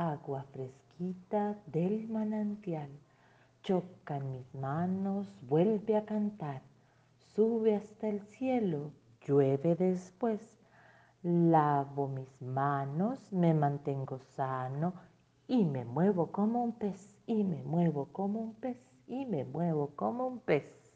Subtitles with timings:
[0.00, 2.88] agua fresquita del manantial.
[3.62, 6.62] Chocan mis manos, vuelve a cantar,
[7.34, 8.92] sube hasta el cielo,
[9.26, 10.40] llueve después.
[11.22, 14.94] Lavo mis manos, me mantengo sano
[15.46, 19.88] y me muevo como un pez, y me muevo como un pez, y me muevo
[19.96, 20.89] como un pez.